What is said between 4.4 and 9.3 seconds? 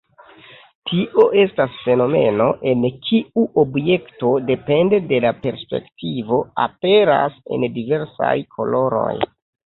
depende de la perspektivo, aperas en diversaj koloroj.